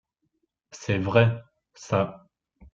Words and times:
C'est 0.71 0.97
vrai, 0.97 1.43
ça… 1.75 2.25